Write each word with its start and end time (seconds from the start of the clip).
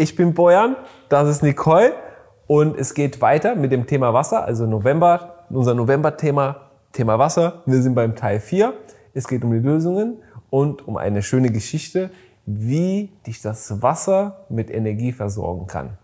Ich 0.00 0.16
bin 0.16 0.32
Bojan, 0.32 0.76
das 1.10 1.28
ist 1.28 1.42
Nicole 1.42 1.92
und 2.46 2.74
es 2.78 2.94
geht 2.94 3.20
weiter 3.20 3.54
mit 3.54 3.70
dem 3.70 3.86
Thema 3.86 4.14
Wasser, 4.14 4.46
also 4.46 4.64
November, 4.64 5.44
unser 5.50 5.74
November-Thema, 5.74 6.70
Thema 6.90 7.18
Wasser. 7.18 7.60
Wir 7.66 7.82
sind 7.82 7.94
beim 7.94 8.16
Teil 8.16 8.40
4. 8.40 8.72
Es 9.12 9.28
geht 9.28 9.44
um 9.44 9.52
die 9.52 9.58
Lösungen 9.58 10.22
und 10.48 10.88
um 10.88 10.96
eine 10.96 11.22
schöne 11.22 11.50
Geschichte, 11.50 12.08
wie 12.46 13.12
dich 13.26 13.42
das 13.42 13.82
Wasser 13.82 14.46
mit 14.48 14.70
Energie 14.70 15.12
versorgen 15.12 15.66
kann. 15.66 15.98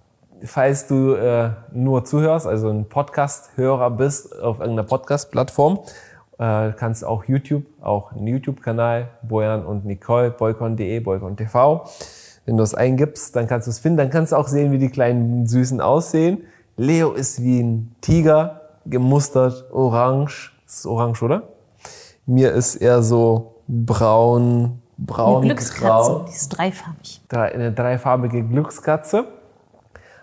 Falls 0.45 0.87
du 0.87 1.15
äh, 1.15 1.53
nur 1.73 2.05
zuhörst, 2.05 2.47
also 2.47 2.69
ein 2.69 2.91
Podcast-Hörer 2.91 3.93
bist 3.93 4.39
auf 4.39 4.61
irgendeiner 4.61 4.87
Podcast-Plattform, 4.87 5.79
äh, 6.39 6.73
kannst 6.73 7.03
auch 7.03 7.25
YouTube, 7.25 7.65
auch 7.81 8.13
einen 8.13 8.27
YouTube-Kanal, 8.27 9.09
Bojan 9.23 9.65
und 9.65 9.87
Nicole, 9.87 10.33
boykon.de, 10.33 11.01
boykon.tv. 11.01 11.87
Wenn 12.47 12.57
du 12.57 12.63
es 12.63 12.75
eingibst, 12.75 13.35
dann 13.37 13.49
kannst 13.49 13.67
du 13.67 13.71
es 13.71 13.81
finden. 13.81 13.99
Dann 13.99 14.11
kannst 14.11 14.33
du 14.33 14.37
auch 14.37 14.49
sehen, 14.49 14.73
wie 14.73 14.79
die 14.79 14.89
kleinen 14.89 15.47
Süßen 15.47 15.81
aussehen. 15.81 16.45
Leo 16.77 17.13
ist 17.13 17.43
wie 17.43 17.61
ein 17.61 17.95
Tiger, 18.01 18.61
gemustert, 18.87 19.65
orange. 19.73 20.53
Das 20.65 20.77
ist 20.77 20.87
orange, 20.87 21.23
oder? 21.23 21.43
Mir 22.25 22.53
ist 22.53 22.77
eher 22.77 23.03
so 23.03 23.57
braun, 23.67 24.81
braun, 24.97 25.43
Eine 25.43 25.55
Glückskatze, 25.55 26.25
die 26.29 26.35
ist 26.35 26.49
dreifarbig. 26.49 27.21
Eine 27.31 27.73
dreifarbige 27.73 28.43
Glückskatze. 28.43 29.25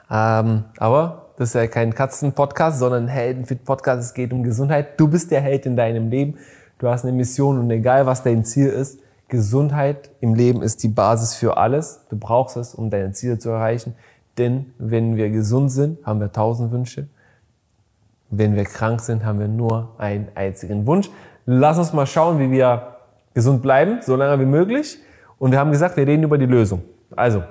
Ähm, 0.10 0.64
aber 0.78 1.26
das 1.38 1.50
ist 1.50 1.56
ja 1.56 1.68
kein 1.68 1.94
Katzen-Podcast, 1.94 2.80
sondern 2.80 3.06
ein 3.06 3.10
Heldenfit-Podcast. 3.10 4.02
Es 4.02 4.14
geht 4.14 4.32
um 4.32 4.44
Gesundheit. 4.44 5.00
Du 5.00 5.08
bist 5.08 5.32
der 5.32 5.42
Held 5.42 5.66
in 5.66 5.76
deinem 5.76 6.10
Leben. 6.10 6.38
Du 6.78 6.88
hast 6.88 7.04
eine 7.04 7.14
Mission 7.14 7.60
und 7.60 7.72
egal, 7.72 8.06
was 8.06 8.24
dein 8.24 8.46
Ziel 8.46 8.68
ist, 8.68 9.00
Gesundheit 9.34 10.12
im 10.22 10.36
Leben 10.36 10.62
ist 10.62 10.84
die 10.84 10.88
Basis 10.88 11.34
für 11.34 11.58
alles. 11.58 12.06
Du 12.10 12.18
brauchst 12.18 12.56
es, 12.56 12.76
um 12.76 12.92
deine 12.92 13.14
Ziele 13.14 13.40
zu 13.40 13.50
erreichen. 13.50 13.96
Denn 14.38 14.76
wenn 14.78 15.16
wir 15.16 15.32
gesund 15.32 15.72
sind, 15.72 16.06
haben 16.06 16.20
wir 16.20 16.32
tausend 16.32 16.72
Wünsche. 16.72 17.08
Wenn 18.30 18.56
wir 18.56 18.64
krank 18.64 19.02
sind, 19.02 19.26
haben 19.26 19.40
wir 19.40 19.48
nur 19.48 19.90
einen 19.98 20.28
einzigen 20.36 20.86
Wunsch. 20.86 21.10
Lass 21.48 21.80
uns 21.80 21.94
mal 21.94 22.06
schauen, 22.06 22.38
wie 22.38 22.52
wir 22.52 22.98
gesund 23.34 23.64
bleiben, 23.64 24.02
so 24.04 24.16
lange 24.16 24.40
wie 24.40 24.46
möglich. 24.46 25.00
Und 25.40 25.52
wir 25.52 25.58
haben 25.58 25.72
gesagt, 25.72 25.98
wir 25.98 26.06
reden 26.06 26.22
über 26.22 26.38
die 26.38 26.46
Lösung. 26.46 26.84
Also, 27.16 27.44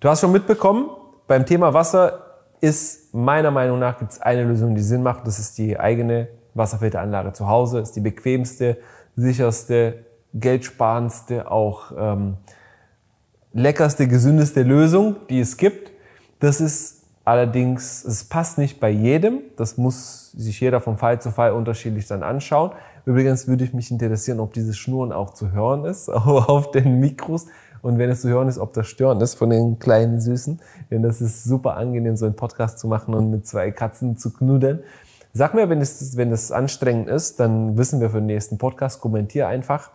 du 0.00 0.10
hast 0.10 0.20
schon 0.20 0.32
mitbekommen, 0.32 0.90
beim 1.26 1.46
Thema 1.46 1.72
Wasser 1.72 2.24
ist 2.60 3.14
meiner 3.14 3.50
Meinung 3.50 3.78
nach 3.78 3.98
gibt 3.98 4.12
es 4.12 4.20
eine 4.20 4.44
Lösung, 4.44 4.74
die 4.74 4.82
Sinn 4.82 5.02
macht. 5.02 5.26
Das 5.26 5.38
ist 5.38 5.56
die 5.56 5.80
eigene 5.80 6.28
Wasserfilteranlage 6.52 7.32
zu 7.32 7.48
Hause. 7.48 7.80
Ist 7.80 7.96
die 7.96 8.00
bequemste, 8.00 8.76
sicherste, 9.16 10.04
geldsparendste, 10.40 11.50
auch 11.50 11.92
ähm, 11.96 12.36
leckerste, 13.52 14.06
gesündeste 14.06 14.62
Lösung, 14.62 15.16
die 15.30 15.40
es 15.40 15.56
gibt. 15.56 15.90
Das 16.40 16.60
ist 16.60 17.02
allerdings, 17.24 18.04
es 18.04 18.24
passt 18.24 18.58
nicht 18.58 18.80
bei 18.80 18.90
jedem. 18.90 19.40
Das 19.56 19.76
muss 19.76 20.32
sich 20.32 20.60
jeder 20.60 20.80
von 20.80 20.98
Fall 20.98 21.20
zu 21.20 21.30
Fall 21.30 21.52
unterschiedlich 21.52 22.06
dann 22.06 22.22
anschauen. 22.22 22.72
Übrigens 23.04 23.48
würde 23.48 23.64
ich 23.64 23.72
mich 23.72 23.90
interessieren, 23.90 24.40
ob 24.40 24.52
dieses 24.52 24.76
Schnurren 24.76 25.12
auch 25.12 25.32
zu 25.32 25.52
hören 25.52 25.84
ist 25.84 26.08
auf 26.12 26.70
den 26.70 27.00
Mikros. 27.00 27.46
Und 27.82 27.98
wenn 27.98 28.10
es 28.10 28.22
zu 28.22 28.28
hören 28.28 28.48
ist, 28.48 28.58
ob 28.58 28.72
das 28.72 28.88
störend 28.88 29.22
ist 29.22 29.34
von 29.34 29.50
den 29.50 29.78
kleinen 29.78 30.20
Süßen. 30.20 30.60
Denn 30.90 31.02
das 31.02 31.20
ist 31.20 31.44
super 31.44 31.76
angenehm, 31.76 32.16
so 32.16 32.26
einen 32.26 32.36
Podcast 32.36 32.78
zu 32.78 32.88
machen 32.88 33.14
und 33.14 33.30
mit 33.30 33.46
zwei 33.46 33.70
Katzen 33.70 34.16
zu 34.16 34.32
knuddeln. 34.32 34.80
Sag 35.32 35.54
mir, 35.54 35.68
wenn 35.68 35.80
es, 35.80 36.16
wenn 36.16 36.32
es 36.32 36.50
anstrengend 36.50 37.08
ist, 37.08 37.38
dann 37.40 37.76
wissen 37.76 38.00
wir 38.00 38.10
für 38.10 38.18
den 38.18 38.26
nächsten 38.26 38.58
Podcast. 38.58 39.00
Kommentier 39.00 39.48
einfach. 39.48 39.90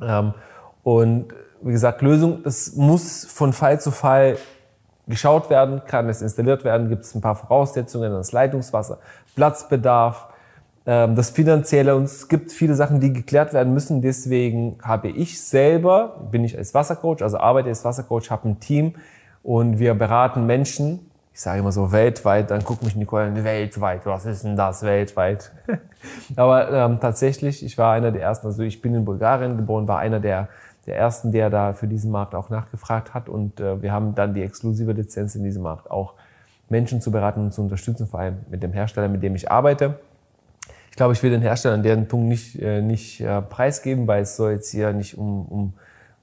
Ähm, 0.00 0.34
und 0.82 1.26
wie 1.60 1.72
gesagt, 1.72 2.02
Lösung, 2.02 2.42
das 2.44 2.76
muss 2.76 3.24
von 3.24 3.52
Fall 3.52 3.80
zu 3.80 3.90
Fall 3.90 4.38
geschaut 5.06 5.50
werden, 5.50 5.82
kann 5.86 6.08
es 6.08 6.22
installiert 6.22 6.64
werden, 6.64 6.88
gibt 6.88 7.02
es 7.02 7.14
ein 7.14 7.20
paar 7.20 7.34
Voraussetzungen, 7.34 8.12
das 8.12 8.32
Leitungswasser, 8.32 8.98
Platzbedarf, 9.34 10.28
ähm, 10.86 11.16
das 11.16 11.30
Finanzielle 11.30 11.96
und 11.96 12.04
es 12.04 12.28
gibt 12.28 12.52
viele 12.52 12.74
Sachen, 12.74 13.00
die 13.00 13.12
geklärt 13.12 13.52
werden 13.52 13.72
müssen. 13.72 14.02
Deswegen 14.02 14.78
habe 14.82 15.08
ich 15.08 15.40
selber, 15.40 16.28
bin 16.30 16.44
ich 16.44 16.56
als 16.56 16.74
Wassercoach, 16.74 17.22
also 17.22 17.38
arbeite 17.38 17.68
als 17.68 17.84
Wassercoach, 17.84 18.30
habe 18.30 18.48
ein 18.48 18.60
Team 18.60 18.94
und 19.42 19.78
wir 19.78 19.94
beraten 19.94 20.46
Menschen, 20.46 21.10
ich 21.38 21.42
sage 21.44 21.60
immer 21.60 21.70
so 21.70 21.92
weltweit, 21.92 22.50
dann 22.50 22.64
guckt 22.64 22.82
mich 22.82 22.96
Nicole, 22.96 23.44
weltweit, 23.44 24.04
was 24.06 24.26
ist 24.26 24.42
denn 24.42 24.56
das 24.56 24.82
weltweit? 24.82 25.52
Aber 26.36 26.68
ähm, 26.72 26.98
tatsächlich, 26.98 27.64
ich 27.64 27.78
war 27.78 27.92
einer 27.92 28.10
der 28.10 28.22
ersten, 28.22 28.48
also 28.48 28.64
ich 28.64 28.82
bin 28.82 28.92
in 28.96 29.04
Bulgarien 29.04 29.56
geboren, 29.56 29.86
war 29.86 30.00
einer 30.00 30.18
der, 30.18 30.48
der 30.86 30.96
ersten, 30.96 31.30
der 31.30 31.48
da 31.48 31.74
für 31.74 31.86
diesen 31.86 32.10
Markt 32.10 32.34
auch 32.34 32.50
nachgefragt 32.50 33.14
hat 33.14 33.28
und 33.28 33.60
äh, 33.60 33.80
wir 33.80 33.92
haben 33.92 34.16
dann 34.16 34.34
die 34.34 34.42
exklusive 34.42 34.90
Lizenz 34.90 35.36
in 35.36 35.44
diesem 35.44 35.62
Markt 35.62 35.88
auch 35.92 36.14
Menschen 36.68 37.00
zu 37.00 37.12
beraten 37.12 37.38
und 37.38 37.54
zu 37.54 37.62
unterstützen, 37.62 38.08
vor 38.08 38.18
allem 38.18 38.38
mit 38.50 38.64
dem 38.64 38.72
Hersteller, 38.72 39.06
mit 39.06 39.22
dem 39.22 39.36
ich 39.36 39.48
arbeite. 39.48 40.00
Ich 40.90 40.96
glaube, 40.96 41.12
ich 41.12 41.22
will 41.22 41.30
den 41.30 41.42
Hersteller 41.42 41.74
an 41.74 41.84
deren 41.84 42.08
Punkt 42.08 42.26
nicht, 42.26 42.60
äh, 42.60 42.82
nicht 42.82 43.20
äh, 43.20 43.42
preisgeben, 43.42 44.08
weil 44.08 44.22
es 44.22 44.34
soll 44.34 44.54
jetzt 44.54 44.72
hier 44.72 44.92
nicht 44.92 45.16
um, 45.16 45.46
um 45.46 45.72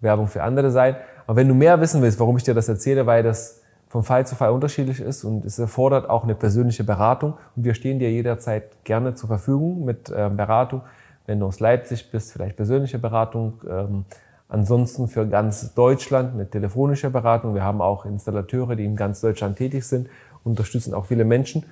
Werbung 0.02 0.28
für 0.28 0.44
andere 0.44 0.72
sein. 0.72 0.98
Aber 1.26 1.38
wenn 1.38 1.48
du 1.48 1.54
mehr 1.54 1.80
wissen 1.80 2.02
willst, 2.02 2.20
warum 2.20 2.36
ich 2.36 2.44
dir 2.44 2.54
das 2.54 2.68
erzähle, 2.68 3.06
weil 3.06 3.24
das 3.24 3.62
von 3.96 4.04
Fall 4.04 4.28
zu 4.28 4.36
Fall 4.36 4.52
unterschiedlich 4.52 5.00
ist 5.00 5.24
und 5.24 5.46
es 5.46 5.58
erfordert 5.58 6.10
auch 6.10 6.26
eine 6.26 6.36
persönliche 6.36 6.84
Beratung. 6.84 7.36
Und 7.56 7.64
wir 7.64 7.74
stehen 7.74 7.98
dir 7.98 8.12
jederzeit 8.12 8.84
gerne 8.84 9.16
zur 9.16 9.28
Verfügung 9.28 9.86
mit 9.86 10.10
äh, 10.10 10.30
Beratung. 10.30 10.82
Wenn 11.28 11.40
du 11.40 11.46
aus 11.46 11.62
Leipzig 11.62 12.12
bist, 12.12 12.34
vielleicht 12.34 12.58
persönliche 12.58 13.00
Beratung. 13.00 13.54
Ähm, 13.66 14.04
ansonsten 14.50 15.08
für 15.08 15.26
ganz 15.26 15.74
Deutschland 15.76 16.34
eine 16.34 16.50
telefonische 16.50 17.10
Beratung. 17.10 17.56
Wir 17.56 17.64
haben 17.64 17.80
auch 17.80 18.06
Installateure, 18.06 18.76
die 18.76 18.84
in 18.84 18.98
ganz 18.98 19.22
Deutschland 19.22 19.58
tätig 19.58 19.86
sind, 19.86 20.10
unterstützen 20.44 20.94
auch 20.94 21.06
viele 21.06 21.24
Menschen. 21.24 21.64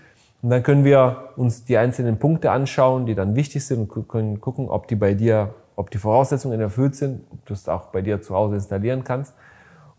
Und 0.41 0.49
dann 0.49 0.63
können 0.63 0.85
wir 0.85 1.31
uns 1.35 1.65
die 1.65 1.77
einzelnen 1.77 2.19
Punkte 2.19 2.51
anschauen, 2.51 3.05
die 3.05 3.15
dann 3.15 3.35
wichtig 3.35 3.65
sind 3.65 3.93
und 3.93 4.07
können 4.07 4.39
gucken, 4.39 4.69
ob 4.69 4.87
die 4.87 4.95
bei 4.95 5.13
dir, 5.13 5.55
ob 5.75 5.91
die 5.91 5.97
Voraussetzungen 5.97 6.61
erfüllt 6.61 6.95
sind, 6.95 7.25
ob 7.33 7.45
du 7.45 7.53
es 7.53 7.67
auch 7.67 7.87
bei 7.87 8.01
dir 8.01 8.21
zu 8.21 8.33
Hause 8.33 8.55
installieren 8.55 9.03
kannst. 9.03 9.33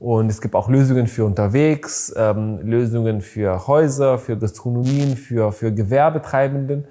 Und 0.04 0.28
es 0.28 0.42
gibt 0.42 0.54
auch 0.54 0.68
Lösungen 0.68 1.06
für 1.06 1.24
unterwegs, 1.24 2.12
ähm, 2.14 2.58
Lösungen 2.58 3.22
für 3.22 3.66
Häuser, 3.66 4.18
für 4.18 4.36
Gastronomien, 4.36 5.16
für, 5.16 5.50
für 5.50 5.72
Gewerbetreibenden. 5.72 6.84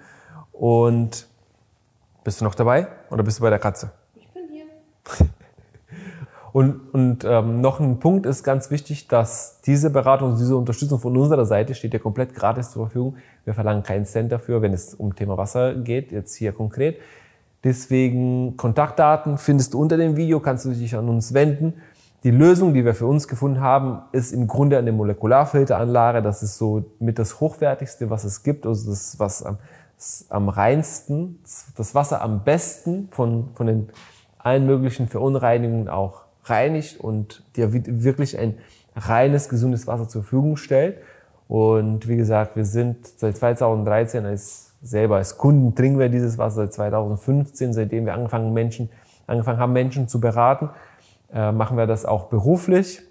Und 0.52 1.28
bist 2.24 2.42
du 2.42 2.46
noch 2.46 2.56
dabei 2.56 2.88
oder 3.12 3.22
bist 3.22 3.38
du 3.38 3.44
bei 3.44 3.52
der 3.52 3.60
Katze? 3.60 3.92
Ich 4.16 4.28
bin 4.34 4.46
hier. 4.50 4.66
und 6.54 6.92
und 6.92 7.24
ähm, 7.24 7.62
noch 7.62 7.80
ein 7.80 8.00
Punkt 8.00 8.26
ist 8.26 8.44
ganz 8.44 8.72
wichtig, 8.72 9.08
dass 9.08 9.62
diese 9.62 9.92
Beratung, 9.92 10.36
diese 10.36 10.58
Unterstützung 10.58 10.98
von 10.98 11.16
unserer 11.16 11.46
Seite 11.46 11.76
steht 11.76 11.94
ja 11.94 12.00
komplett 12.00 12.34
gratis 12.34 12.72
zur 12.72 12.88
Verfügung. 12.88 13.18
Wir 13.46 13.54
verlangen 13.54 13.84
keinen 13.84 14.06
Cent 14.06 14.32
dafür, 14.32 14.64
wenn 14.64 14.74
es 14.74 14.96
um 14.96 15.16
Thema 15.16 15.38
Wasser 15.38 15.76
geht, 15.76 16.12
jetzt 16.12 16.34
hier 16.34 16.52
konkret. 16.52 16.98
Deswegen 17.64 18.58
Kontaktdaten 18.58 19.38
findest 19.38 19.76
du 19.76 19.80
unter 19.80 19.98
dem 19.98 20.18
Video, 20.18 20.40
kannst 20.40 20.66
du 20.66 20.72
dich 20.72 20.96
an 20.96 21.08
uns 21.08 21.36
wenden. 21.36 21.76
Die 22.24 22.32
Lösung, 22.32 22.74
die 22.74 22.86
wir 22.86 22.96
für 22.96 23.06
uns 23.06 23.28
gefunden 23.28 23.60
haben, 23.60 24.02
ist 24.14 24.32
im 24.32 24.48
Grunde 24.48 24.78
eine 24.78 24.94
Molekularfilteranlage. 24.94 26.22
Das 26.22 26.42
ist 26.42 26.58
so 26.58 26.86
mit 27.00 27.20
das 27.20 27.42
Hochwertigste, 27.42 28.10
was 28.10 28.24
es 28.24 28.44
gibt. 28.44 28.66
Also 28.66 28.90
das, 28.92 29.20
was 29.20 29.44
am, 29.44 29.58
das 29.98 30.28
am 30.30 30.48
reinsten, 30.48 31.40
das 31.76 31.94
Wasser 31.96 32.22
am 32.22 32.46
besten 32.46 33.10
von, 33.12 33.50
von 33.56 33.68
den 33.68 33.90
allen 34.38 34.66
möglichen 34.66 35.10
Verunreinigungen 35.10 35.90
auch 35.90 36.22
reinigt 36.46 36.98
und 37.02 37.44
dir 37.58 37.74
wirklich 37.74 38.38
ein 38.40 38.58
reines, 38.96 39.50
gesundes 39.50 39.86
Wasser 39.88 40.08
zur 40.08 40.22
Verfügung 40.24 40.56
stellt. 40.56 41.00
Und 41.50 42.08
wie 42.08 42.16
gesagt, 42.16 42.56
wir 42.56 42.66
sind 42.66 43.06
seit 43.18 43.36
2013 43.36 44.26
als 44.26 44.72
selber 44.82 45.18
als 45.18 45.38
Kunden 45.38 45.76
trinken 45.76 46.00
wir 46.00 46.10
dieses 46.10 46.38
Wasser 46.38 46.64
seit 46.64 46.74
2015, 46.74 47.74
seitdem 47.74 48.06
wir 48.06 48.14
angefangen 48.14 48.54
Menschen 48.54 48.90
angefangen 49.28 49.60
haben 49.60 49.72
Menschen 49.72 50.10
zu 50.10 50.20
beraten 50.20 50.70
äh, 51.34 51.52
machen 51.52 51.78
wir 51.78 51.88
das 51.88 52.06
auch 52.06 52.26
beruflich. 52.26 53.02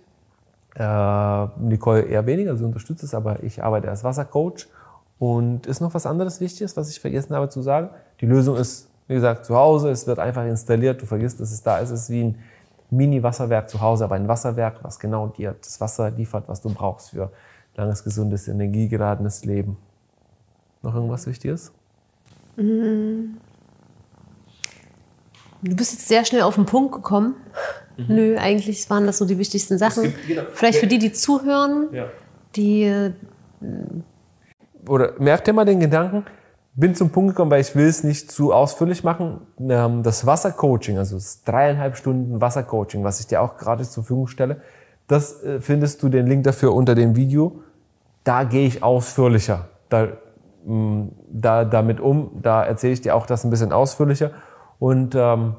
Äh, 0.75 1.47
Nicole 1.59 2.03
eher 2.03 2.27
weniger, 2.27 2.57
sie 2.57 2.65
unterstützt 2.65 3.03
es, 3.03 3.15
aber 3.15 3.43
ich 3.43 3.63
arbeite 3.63 3.89
als 3.89 4.05
Wassercoach. 4.05 4.69
Und 5.19 5.67
ist 5.67 5.81
noch 5.81 5.95
was 5.95 6.07
anderes 6.07 6.41
Wichtiges, 6.41 6.77
was 6.77 6.91
ich 6.91 6.99
vergessen 6.99 7.35
habe 7.35 7.49
zu 7.49 7.63
sagen? 7.63 7.91
Die 8.21 8.27
Lösung 8.27 8.57
ist, 8.57 8.89
wie 9.07 9.15
gesagt, 9.15 9.45
zu 9.45 9.57
Hause. 9.57 9.91
Es 9.91 10.07
wird 10.07 10.19
einfach 10.19 10.45
installiert. 10.45 11.01
Du 11.01 11.07
vergisst, 11.07 11.41
dass 11.41 11.53
es 11.53 11.63
da 11.63 11.79
ist. 11.79 11.91
Es 11.91 12.03
ist 12.03 12.11
wie 12.11 12.25
ein 12.25 12.39
Mini-Wasserwerk 12.91 13.71
zu 13.71 13.81
Hause, 13.81 14.05
aber 14.05 14.17
ein 14.17 14.29
Wasserwerk, 14.29 14.83
was 14.83 14.99
genau 14.99 15.29
dir 15.29 15.55
das 15.61 15.81
Wasser 15.81 16.11
liefert, 16.11 16.49
was 16.49 16.61
du 16.61 16.75
brauchst 16.75 17.11
für 17.11 17.31
langes, 17.77 18.05
gesundes, 18.05 18.49
energiegeladenes 18.49 19.45
Leben. 19.45 19.77
Noch 20.83 20.95
irgendwas 20.95 21.27
Wichtiges? 21.27 21.73
Du 22.57 23.29
bist 25.63 25.93
jetzt 25.93 26.09
sehr 26.09 26.25
schnell 26.25 26.43
auf 26.43 26.57
den 26.57 26.67
Punkt 26.67 26.93
gekommen. 26.93 27.37
Mhm. 27.97 28.07
Nö, 28.09 28.37
eigentlich 28.39 28.89
waren 28.91 29.07
das 29.07 29.19
so 29.19 29.25
die 29.25 29.39
wichtigsten 29.39 29.79
Sachen. 29.79 30.05
Gibt, 30.05 30.27
genau. 30.27 30.43
Vielleicht 30.53 30.79
für 30.79 30.87
die, 30.87 30.99
die 30.99 31.13
zuhören, 31.13 31.89
ja. 31.93 32.07
die. 32.57 32.85
Äh, 32.85 33.13
Oder 34.89 35.13
merkt 35.19 35.47
ihr 35.49 35.55
mal 35.55 35.65
den 35.65 35.81
Gedanken? 35.81 36.25
Bin 36.75 36.95
zum 36.95 37.11
Punkt 37.11 37.33
gekommen, 37.35 37.51
weil 37.51 37.61
ich 37.61 37.77
will 37.77 37.87
es 37.87 38.03
nicht 38.03 38.31
zu 38.31 38.53
ausführlich 38.53 39.05
machen. 39.05 39.41
Ähm, 39.61 40.03
das 40.03 40.25
Wassercoaching, 40.25 40.97
also 40.99 41.17
das 41.17 41.45
dreieinhalb 41.45 41.97
Stunden 41.97 42.41
Wassercoaching, 42.41 43.05
was 43.05 43.21
ich 43.21 43.27
dir 43.27 43.43
auch 43.43 43.59
gratis 43.59 43.91
zur 43.91 44.05
Verfügung 44.05 44.27
stelle, 44.27 44.63
Das 45.07 45.43
äh, 45.43 45.61
findest 45.61 46.03
du 46.03 46.09
den 46.09 46.27
Link 46.27 46.45
dafür 46.45 46.73
unter 46.73 46.95
dem 46.95 47.15
Video. 47.15 47.63
Da 48.25 48.45
gehe 48.45 48.67
ich 48.67 48.83
ausführlicher 48.83 49.69
da, 49.93 50.09
mm, 50.65 51.09
da, 51.31 51.65
damit 51.65 52.01
um. 52.01 52.31
Da 52.43 52.65
erzähle 52.65 52.95
ich 52.95 53.01
dir 53.01 53.15
auch 53.15 53.27
das 53.27 53.45
ein 53.45 53.51
bisschen 53.51 53.73
ausführlicher. 53.73 54.31
Und 54.79 55.15
ähm, 55.15 55.55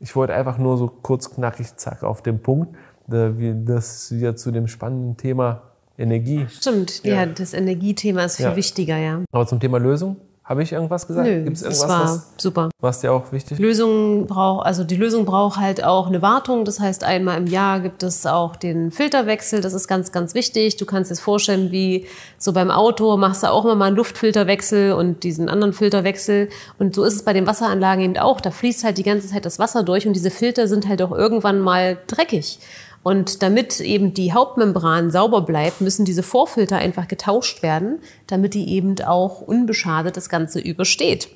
ich 0.00 0.14
wollte 0.14 0.34
einfach 0.34 0.58
nur 0.58 0.76
so 0.78 0.88
kurz 0.88 1.30
knackig, 1.30 1.76
zack, 1.76 2.02
auf 2.02 2.22
den 2.22 2.40
Punkt, 2.40 2.76
dass 3.06 4.12
wir 4.12 4.36
zu 4.36 4.50
dem 4.50 4.68
spannenden 4.68 5.16
Thema 5.16 5.62
Energie. 5.96 6.46
Stimmt, 6.48 7.04
ja, 7.04 7.16
ja 7.16 7.26
das 7.26 7.54
Energiethema 7.54 8.24
ist 8.24 8.36
viel 8.36 8.46
ja. 8.46 8.56
wichtiger, 8.56 8.96
ja. 8.96 9.24
Aber 9.32 9.46
zum 9.46 9.58
Thema 9.58 9.78
Lösung? 9.78 10.16
Habe 10.48 10.62
ich 10.62 10.72
irgendwas 10.72 11.06
gesagt? 11.06 11.28
Nö, 11.28 11.44
Gibt's 11.44 11.60
irgendwas, 11.60 11.80
das 11.82 11.90
war 11.90 12.04
was, 12.04 12.26
super. 12.38 12.70
Was 12.80 13.00
dir 13.00 13.12
auch 13.12 13.32
wichtig? 13.32 13.58
Lösung 13.58 14.26
braucht, 14.26 14.64
also 14.64 14.82
die 14.82 14.96
Lösung 14.96 15.26
braucht 15.26 15.58
halt 15.58 15.84
auch 15.84 16.06
eine 16.06 16.22
Wartung. 16.22 16.64
Das 16.64 16.80
heißt, 16.80 17.04
einmal 17.04 17.36
im 17.36 17.46
Jahr 17.46 17.80
gibt 17.80 18.02
es 18.02 18.24
auch 18.24 18.56
den 18.56 18.90
Filterwechsel. 18.90 19.60
Das 19.60 19.74
ist 19.74 19.88
ganz, 19.88 20.10
ganz 20.10 20.32
wichtig. 20.32 20.78
Du 20.78 20.86
kannst 20.86 21.10
dir 21.10 21.16
vorstellen, 21.16 21.70
wie 21.70 22.06
so 22.38 22.54
beim 22.54 22.70
Auto 22.70 23.18
machst 23.18 23.42
du 23.42 23.50
auch 23.50 23.66
immer 23.66 23.74
mal 23.74 23.88
einen 23.88 23.96
Luftfilterwechsel 23.96 24.92
und 24.92 25.22
diesen 25.22 25.50
anderen 25.50 25.74
Filterwechsel. 25.74 26.48
Und 26.78 26.94
so 26.94 27.04
ist 27.04 27.16
es 27.16 27.24
bei 27.24 27.34
den 27.34 27.46
Wasseranlagen 27.46 28.02
eben 28.02 28.16
auch. 28.16 28.40
Da 28.40 28.50
fließt 28.50 28.84
halt 28.84 28.96
die 28.96 29.02
ganze 29.02 29.28
Zeit 29.28 29.44
das 29.44 29.58
Wasser 29.58 29.82
durch 29.82 30.06
und 30.06 30.14
diese 30.14 30.30
Filter 30.30 30.66
sind 30.66 30.88
halt 30.88 31.02
auch 31.02 31.12
irgendwann 31.12 31.60
mal 31.60 31.98
dreckig. 32.06 32.58
Und 33.08 33.42
damit 33.42 33.80
eben 33.80 34.12
die 34.12 34.34
Hauptmembran 34.34 35.10
sauber 35.10 35.40
bleibt, 35.40 35.80
müssen 35.80 36.04
diese 36.04 36.22
Vorfilter 36.22 36.76
einfach 36.76 37.08
getauscht 37.08 37.62
werden, 37.62 38.00
damit 38.26 38.52
die 38.52 38.68
eben 38.74 39.00
auch 39.00 39.40
unbeschadet 39.40 40.14
das 40.18 40.28
Ganze 40.28 40.60
übersteht. 40.60 41.30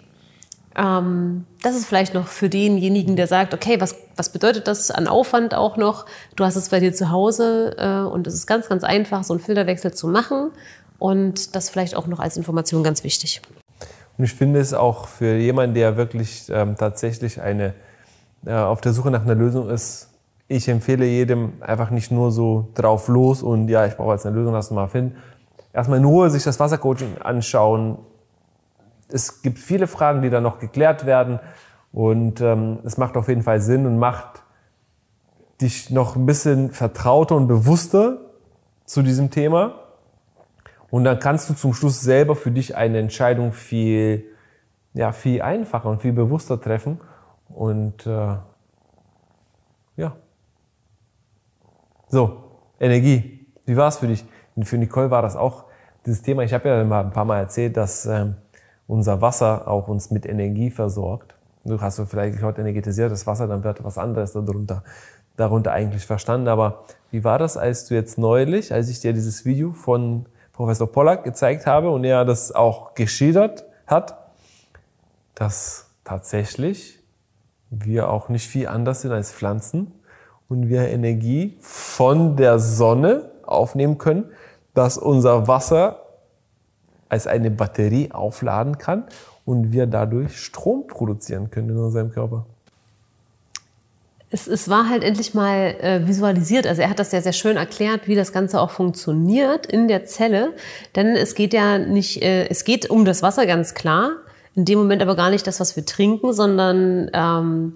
Ähm, 0.77 1.47
das 1.63 1.75
ist 1.75 1.87
vielleicht 1.87 2.13
noch 2.13 2.27
für 2.27 2.51
denjenigen, 2.51 3.17
der 3.17 3.27
sagt, 3.27 3.55
okay, 3.55 3.81
was, 3.81 3.97
was 4.17 4.29
bedeutet 4.29 4.69
das 4.69 4.91
an 4.91 5.09
Aufwand 5.09 5.55
auch 5.55 5.79
noch? 5.79 6.05
Du 6.37 6.45
hast 6.45 6.57
es 6.57 6.69
bei 6.69 6.79
dir 6.79 6.93
zu 6.93 7.11
Hause 7.11 7.75
äh, 7.79 8.07
und 8.07 8.27
es 8.27 8.35
ist 8.35 8.47
ganz, 8.47 8.69
ganz 8.69 8.85
einfach, 8.85 9.25
so 9.25 9.33
einen 9.33 9.41
Filterwechsel 9.41 9.95
zu 9.95 10.09
machen. 10.09 10.51
Und 10.99 11.57
das 11.57 11.71
vielleicht 11.71 11.97
auch 11.97 12.07
noch 12.07 12.21
als 12.21 12.37
Information 12.37 12.85
ganz 12.85 13.03
wichtig. 13.03 13.41
Und 14.19 14.25
ich 14.25 14.35
finde 14.35 14.61
es 14.61 14.75
auch 14.75 15.09
für 15.09 15.37
jemanden, 15.37 15.75
der 15.75 15.97
wirklich 15.97 16.51
ähm, 16.51 16.77
tatsächlich 16.77 17.41
eine, 17.41 17.73
äh, 18.45 18.53
auf 18.53 18.83
der 18.83 18.93
Suche 18.93 19.11
nach 19.11 19.23
einer 19.23 19.35
Lösung 19.35 19.71
ist, 19.71 20.12
ich 20.53 20.69
empfehle 20.69 21.07
jedem 21.07 21.55
einfach 21.61 21.91
nicht 21.91 22.13
nur 22.13 22.31
so 22.31 22.69
drauf 22.75 23.09
los 23.09 23.43
und 23.43 23.69
ja, 23.69 23.87
ich 23.87 23.97
brauche 23.97 24.13
jetzt 24.13 24.27
eine 24.27 24.37
Lösung, 24.37 24.53
lass 24.53 24.69
uns 24.69 24.77
mal 24.77 24.89
finden. 24.89 25.17
Erstmal 25.73 25.99
in 25.99 26.05
Ruhe 26.05 26.29
sich 26.29 26.45
das 26.45 26.61
Wassercoaching 26.61 27.19
anschauen. 27.23 27.99
Es 29.09 29.41
gibt 29.41 29.59
viele 29.59 29.87
Fragen, 29.87 30.21
die 30.21 30.29
da 30.29 30.43
noch 30.43 30.59
geklärt 30.59 31.07
werden 31.07 31.41
und 31.91 32.43
ähm, 32.43 32.81
es 32.85 32.99
macht 32.99 33.17
auf 33.17 33.29
jeden 33.29 33.43
Fall 33.43 33.61
Sinn 33.63 33.87
und 33.87 33.99
macht 33.99 34.43
dich 35.63 35.91
noch 35.91 36.17
ein 36.17 36.27
bisschen 36.27 36.71
vertrauter 36.71 37.37
und 37.37 37.49
bewusster 37.49 38.19
zu 38.85 39.03
diesem 39.03 39.31
Thema. 39.31 39.75
Und 40.91 41.05
dann 41.05 41.19
kannst 41.19 41.49
du 41.49 41.55
zum 41.55 41.73
Schluss 41.73 42.03
selber 42.03 42.37
für 42.37 42.51
dich 42.51 42.77
eine 42.77 42.99
Entscheidung 42.99 43.53
viel, 43.53 44.27
ja, 44.93 45.13
viel 45.13 45.41
einfacher 45.41 45.89
und 45.89 46.03
viel 46.03 46.13
bewusster 46.13 46.61
treffen. 46.61 47.01
Und 47.49 48.07
äh, 48.07 48.37
ja, 49.97 50.17
so, 52.13 52.45
Energie. 52.79 53.47
Wie 53.65 53.75
war 53.75 53.89
es 53.89 53.97
für 53.97 54.07
dich? 54.07 54.23
Und 54.55 54.65
für 54.65 54.77
Nicole 54.77 55.11
war 55.11 55.23
das 55.23 55.35
auch 55.35 55.65
dieses 56.05 56.21
Thema. 56.21 56.43
Ich 56.43 56.53
habe 56.53 56.69
ja 56.69 56.85
mal 56.85 57.05
ein 57.07 57.11
paar 57.11 57.25
Mal 57.25 57.39
erzählt, 57.39 57.75
dass 57.79 58.05
ähm, 58.05 58.35
unser 58.87 59.23
Wasser 59.23 59.67
auch 59.67 59.89
uns 59.89 60.11
mit 60.11 60.27
Energie 60.27 60.71
versorgt. 60.71 61.35
Du 61.65 61.81
hast 61.81 61.99
du 61.99 62.05
vielleicht 62.05 62.43
heute 62.43 62.61
energetisiertes 62.61 63.27
Wasser, 63.27 63.49
dann 63.49 63.65
wird 63.65 63.83
was 63.83 63.97
anderes 63.97 64.35
darunter, 64.35 64.85
darunter 65.39 65.73
eigentlich 65.73 66.05
verstanden. 66.05 66.49
Aber 66.49 66.85
wie 67.11 67.25
war 67.25 67.39
das, 67.39 67.57
als 67.57 67.87
du 67.87 67.95
jetzt 67.95 68.19
neulich, 68.19 68.75
als 68.75 68.91
ich 68.91 69.01
dir 69.01 69.15
dieses 69.15 69.47
Video 69.47 69.73
von 69.73 70.27
Professor 70.53 70.93
Pollack 70.93 71.25
gezeigt 71.25 71.65
habe 71.65 71.89
und 71.89 72.05
er 72.05 72.27
das 72.27 72.53
auch 72.53 72.93
geschildert 72.93 73.65
hat, 73.87 74.19
dass 75.35 75.87
tatsächlich 76.05 76.99
wir 77.71 78.11
auch 78.11 78.29
nicht 78.29 78.47
viel 78.47 78.69
anders 78.69 79.01
sind 79.01 79.13
als 79.13 79.33
Pflanzen 79.33 79.93
und 80.53 80.69
wir 80.69 80.89
Energie 80.89 81.57
von 81.61 82.37
der 82.37 82.59
Sonne 82.59 83.31
aufnehmen 83.43 83.97
können, 83.97 84.27
dass 84.75 84.99
unser 84.99 85.49
Wasser 85.49 86.03
als 87.09 87.27
eine 87.27 87.51
Batterie 87.51 88.13
aufladen 88.13 88.79
kann 88.79 89.05
und 89.45 89.73
wir 89.73 89.87
dadurch 89.87 90.39
Strom 90.39 90.87
produzieren 90.87 91.51
können 91.51 91.71
in 91.71 91.79
unserem 91.79 92.11
Körper. 92.11 92.47
Es, 94.31 94.47
es 94.47 94.69
war 94.69 94.89
halt 94.89 95.03
endlich 95.05 95.35
mal 95.35 95.75
äh, 95.81 96.07
visualisiert. 96.07 96.67
Also 96.67 96.83
er 96.83 96.89
hat 96.89 96.99
das 96.99 97.13
ja 97.13 97.21
sehr 97.21 97.35
schön 97.35 97.57
erklärt, 97.57 98.09
wie 98.09 98.15
das 98.15 98.33
Ganze 98.33 98.61
auch 98.61 98.71
funktioniert 98.71 99.67
in 99.67 99.89
der 99.89 100.07
Zelle. 100.07 100.53
Denn 100.97 101.09
es 101.17 101.35
geht 101.35 101.53
ja 101.53 101.79
nicht, 101.79 102.23
äh, 102.23 102.47
es 102.49 102.65
geht 102.65 102.89
um 102.89 103.05
das 103.05 103.23
Wasser 103.23 103.47
ganz 103.47 103.75
klar. 103.75 104.13
In 104.55 104.65
dem 104.65 104.79
Moment 104.79 105.03
aber 105.03 105.17
gar 105.17 105.31
nicht 105.31 105.47
das, 105.47 105.61
was 105.61 105.77
wir 105.77 105.85
trinken, 105.85 106.33
sondern 106.33 107.11
ähm, 107.13 107.75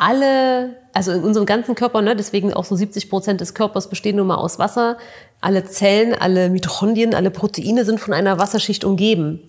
alle, 0.00 0.76
also 0.94 1.12
in 1.12 1.22
unserem 1.22 1.46
ganzen 1.46 1.74
Körper, 1.74 2.00
ne, 2.02 2.16
deswegen 2.16 2.54
auch 2.54 2.64
so 2.64 2.74
70 2.74 3.10
Prozent 3.10 3.40
des 3.40 3.54
Körpers 3.54 3.88
bestehen 3.88 4.16
nun 4.16 4.26
mal 4.26 4.36
aus 4.36 4.58
Wasser. 4.58 4.96
Alle 5.40 5.64
Zellen, 5.64 6.14
alle 6.14 6.48
Mitochondrien, 6.48 7.14
alle 7.14 7.30
Proteine 7.30 7.84
sind 7.84 8.00
von 8.00 8.14
einer 8.14 8.38
Wasserschicht 8.38 8.84
umgeben. 8.84 9.42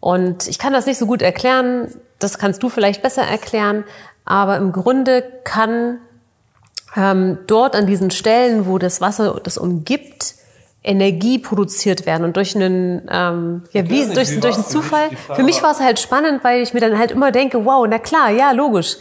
Und 0.00 0.46
ich 0.46 0.58
kann 0.58 0.72
das 0.72 0.86
nicht 0.86 0.98
so 0.98 1.06
gut 1.06 1.22
erklären, 1.22 1.92
das 2.18 2.38
kannst 2.38 2.62
du 2.62 2.68
vielleicht 2.68 3.02
besser 3.02 3.22
erklären, 3.22 3.84
aber 4.24 4.56
im 4.56 4.72
Grunde 4.72 5.24
kann 5.44 5.98
ähm, 6.96 7.38
dort 7.46 7.74
an 7.74 7.86
diesen 7.86 8.10
Stellen, 8.10 8.66
wo 8.66 8.78
das 8.78 9.00
Wasser 9.00 9.40
das 9.42 9.58
umgibt, 9.58 10.34
Energie 10.84 11.38
produziert 11.38 12.06
werden 12.06 12.24
und 12.24 12.36
durch 12.36 12.54
einen 12.54 13.08
ähm, 13.10 13.64
ja 13.72 13.88
wie 13.90 14.06
durch, 14.06 14.38
durch 14.38 14.54
einen 14.54 14.64
Zufall. 14.64 15.10
Für 15.34 15.42
mich 15.42 15.60
war 15.64 15.72
es 15.72 15.80
halt 15.80 15.98
spannend, 15.98 16.44
weil 16.44 16.62
ich 16.62 16.74
mir 16.74 16.80
dann 16.80 16.96
halt 16.96 17.10
immer 17.10 17.32
denke, 17.32 17.64
wow, 17.64 17.84
na 17.88 17.98
klar, 17.98 18.30
ja 18.30 18.52
logisch 18.52 18.96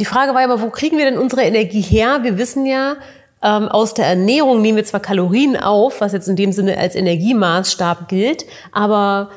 die 0.00 0.04
Frage 0.04 0.34
war 0.34 0.42
immer, 0.42 0.60
wo 0.60 0.70
kriegen 0.70 0.98
wir 0.98 1.04
denn 1.04 1.18
unsere 1.18 1.42
Energie 1.42 1.80
her? 1.80 2.20
Wir 2.22 2.38
wissen 2.38 2.66
ja, 2.66 2.96
ähm, 3.42 3.68
aus 3.68 3.94
der 3.94 4.06
Ernährung 4.06 4.62
nehmen 4.62 4.76
wir 4.76 4.84
zwar 4.84 5.00
Kalorien 5.00 5.56
auf, 5.56 6.00
was 6.00 6.12
jetzt 6.12 6.28
in 6.28 6.36
dem 6.36 6.52
Sinne 6.52 6.78
als 6.78 6.94
Energiemaßstab 6.94 8.08
gilt, 8.08 8.46
aber 8.72 9.30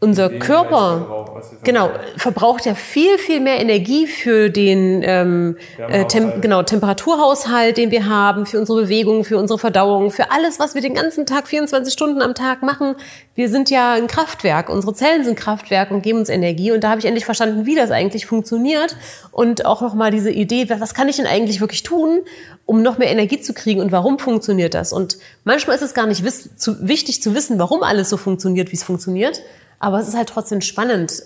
unser 0.00 0.30
Körper 0.30 1.19
genau 1.64 1.90
verbraucht 2.16 2.66
ja 2.66 2.74
viel 2.74 3.18
viel 3.18 3.40
mehr 3.40 3.60
Energie 3.60 4.06
für 4.06 4.50
den 4.50 5.02
ähm, 5.04 5.56
äh, 5.78 6.04
tem 6.06 6.40
genau 6.40 6.62
Temperaturhaushalt, 6.62 7.76
den 7.76 7.90
wir 7.90 8.06
haben, 8.06 8.46
für 8.46 8.58
unsere 8.58 8.82
Bewegung, 8.82 9.24
für 9.24 9.38
unsere 9.38 9.58
Verdauung, 9.58 10.10
für 10.10 10.30
alles, 10.30 10.58
was 10.58 10.74
wir 10.74 10.82
den 10.82 10.94
ganzen 10.94 11.26
Tag 11.26 11.48
24 11.48 11.92
Stunden 11.92 12.22
am 12.22 12.34
Tag 12.34 12.62
machen. 12.62 12.96
Wir 13.34 13.48
sind 13.48 13.70
ja 13.70 13.92
ein 13.92 14.06
Kraftwerk, 14.06 14.68
unsere 14.68 14.94
Zellen 14.94 15.24
sind 15.24 15.36
Kraftwerk 15.36 15.90
und 15.90 16.02
geben 16.02 16.18
uns 16.18 16.28
Energie. 16.28 16.72
Und 16.72 16.84
da 16.84 16.90
habe 16.90 17.00
ich 17.00 17.06
endlich 17.06 17.24
verstanden, 17.24 17.66
wie 17.66 17.74
das 17.74 17.90
eigentlich 17.90 18.26
funktioniert 18.26 18.96
und 19.32 19.66
auch 19.66 19.80
noch 19.80 19.94
mal 19.94 20.10
diese 20.10 20.30
Idee, 20.30 20.68
was 20.68 20.94
kann 20.94 21.08
ich 21.08 21.16
denn 21.16 21.26
eigentlich 21.26 21.60
wirklich 21.60 21.82
tun, 21.82 22.20
um 22.66 22.82
noch 22.82 22.98
mehr 22.98 23.10
Energie 23.10 23.40
zu 23.40 23.52
kriegen 23.52 23.80
und 23.80 23.92
warum 23.92 24.18
funktioniert 24.18 24.74
das? 24.74 24.92
Und 24.92 25.18
manchmal 25.44 25.76
ist 25.76 25.82
es 25.82 25.94
gar 25.94 26.06
nicht 26.06 26.24
zu, 26.58 26.86
wichtig 26.86 27.22
zu 27.22 27.34
wissen, 27.34 27.58
warum 27.58 27.82
alles 27.82 28.10
so 28.10 28.16
funktioniert, 28.16 28.70
wie 28.70 28.76
es 28.76 28.84
funktioniert 28.84 29.42
aber 29.80 29.98
es 29.98 30.08
ist 30.08 30.16
halt 30.16 30.28
trotzdem 30.28 30.60
spannend, 30.60 31.22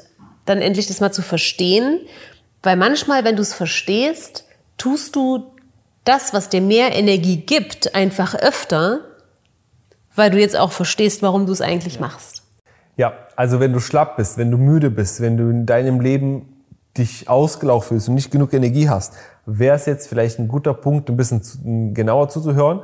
dann 0.47 0.63
endlich 0.63 0.87
das 0.87 1.01
mal 1.01 1.13
zu 1.13 1.23
verstehen, 1.23 2.01
weil 2.63 2.77
manchmal, 2.77 3.25
wenn 3.25 3.37
du 3.37 3.43
es 3.43 3.53
verstehst, 3.53 4.47
tust 4.79 5.15
du 5.15 5.51
das, 6.05 6.33
was 6.33 6.49
dir 6.49 6.61
mehr 6.61 6.95
Energie 6.95 7.37
gibt, 7.37 7.95
einfach 7.95 8.35
öfter, 8.35 9.01
weil 10.15 10.31
du 10.31 10.39
jetzt 10.39 10.57
auch 10.57 10.73
verstehst, 10.73 11.23
warum 11.23 11.47
du 11.47 11.53
es 11.53 11.61
eigentlich 11.61 12.01
machst. 12.01 12.43
Ja, 12.97 13.13
also 13.37 13.59
wenn 13.61 13.73
du 13.73 13.81
schlapp 13.81 14.17
bist, 14.17 14.39
wenn 14.39 14.51
du 14.51 14.57
müde 14.57 14.91
bist, 14.91 15.21
wenn 15.21 15.37
du 15.37 15.51
in 15.51 15.67
deinem 15.67 16.01
Leben 16.01 16.63
dich 16.97 17.29
ausgelaucht 17.29 17.89
fühlst 17.89 18.09
und 18.09 18.15
nicht 18.15 18.31
genug 18.31 18.53
Energie 18.53 18.89
hast, 18.89 19.15
wäre 19.47 19.75
es 19.75 19.87
jetzt 19.87 20.09
vielleicht 20.09 20.39
ein 20.39 20.47
guter 20.47 20.75
Punkt, 20.75 21.11
ein 21.11 21.17
bisschen 21.17 21.93
genauer 21.93 22.29
zuzuhören 22.29 22.83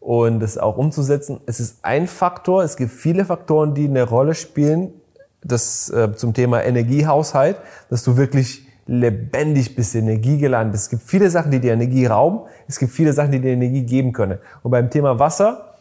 und 0.00 0.42
es 0.42 0.56
auch 0.56 0.78
umzusetzen. 0.78 1.40
Es 1.44 1.60
ist 1.60 1.84
ein 1.84 2.06
Faktor, 2.06 2.64
es 2.64 2.76
gibt 2.76 2.90
viele 2.90 3.26
Faktoren, 3.26 3.74
die 3.74 3.84
eine 3.84 4.04
Rolle 4.04 4.34
spielen, 4.34 4.94
das 5.42 5.90
äh, 5.90 6.14
zum 6.14 6.34
Thema 6.34 6.62
Energiehaushalt, 6.62 7.56
dass 7.88 8.04
du 8.04 8.16
wirklich 8.16 8.66
lebendig 8.86 9.76
bist, 9.76 9.94
energiegeladen 9.94 10.72
bist. 10.72 10.84
Es 10.84 10.90
gibt 10.90 11.02
viele 11.02 11.30
Sachen, 11.30 11.50
die 11.50 11.60
dir 11.60 11.72
Energie 11.72 12.06
rauben. 12.06 12.40
Es 12.66 12.78
gibt 12.78 12.92
viele 12.92 13.12
Sachen, 13.12 13.30
die 13.30 13.40
dir 13.40 13.52
Energie 13.52 13.84
geben 13.84 14.12
können. 14.12 14.38
Und 14.62 14.72
beim 14.72 14.90
Thema 14.90 15.18
Wasser 15.18 15.74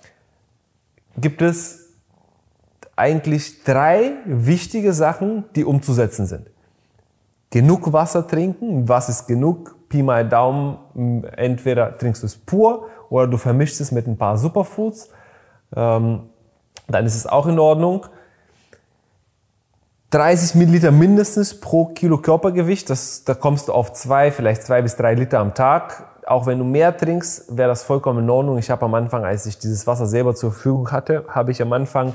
gibt 1.18 1.42
es 1.42 1.90
eigentlich 2.96 3.64
drei 3.64 4.12
wichtige 4.26 4.94
Sachen, 4.94 5.46
die 5.56 5.66
umzusetzen 5.66 6.26
sind. 6.26 6.48
Genug 7.50 7.92
Wasser 7.94 8.28
trinken. 8.28 8.88
Was 8.88 9.10
ist 9.10 9.28
genug? 9.28 9.76
Pi 9.90 10.04
mal 10.04 10.28
Daumen. 10.28 11.24
Entweder 11.36 11.98
trinkst 11.98 12.22
du 12.22 12.28
es 12.28 12.36
pur 12.38 12.90
oder 13.10 13.26
du 13.26 13.38
vermischst 13.38 13.82
es 13.82 13.92
mit 13.92 14.06
ein 14.06 14.18
paar 14.18 14.38
Superfoods. 14.38 15.10
Ähm, 15.76 16.30
dann 16.88 17.06
ist 17.06 17.16
es 17.16 17.26
auch 17.26 17.48
in 17.48 17.58
Ordnung. 17.58 18.06
30 20.12 20.56
Milliliter 20.56 20.92
mindestens 20.92 21.60
pro 21.60 21.86
Kilo 21.86 22.18
Körpergewicht. 22.18 22.90
Das, 22.90 23.24
da 23.26 23.36
kommst 23.36 23.68
du 23.68 23.74
auf 23.74 23.94
zwei, 23.94 24.32
vielleicht 24.32 24.64
zwei 24.64 24.82
bis 24.82 24.96
drei 24.96 25.14
Liter 25.14 25.40
am 25.40 25.54
Tag. 25.54 26.06
auch 26.26 26.46
wenn 26.46 26.58
du 26.60 26.64
mehr 26.64 26.96
trinkst, 26.96 27.58
wäre 27.58 27.70
das 27.70 27.84
vollkommen 27.84 28.24
in 28.24 28.30
Ordnung. 28.30 28.58
Ich 28.58 28.70
habe 28.70 28.86
am 28.86 28.94
Anfang, 28.94 29.24
als 29.24 29.46
ich 29.46 29.58
dieses 29.58 29.88
Wasser 29.88 30.06
selber 30.08 30.36
zur 30.36 30.52
Verfügung 30.52 30.92
hatte, 30.92 31.26
habe 31.28 31.52
ich 31.52 31.62
am 31.62 31.74
Anfang 31.74 32.14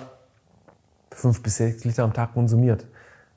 fünf 1.13 1.43
bis 1.43 1.57
sechs 1.57 1.85
Liter 1.85 2.05
am 2.05 2.13
Tag 2.13 2.35
konsumiert. 2.35 2.85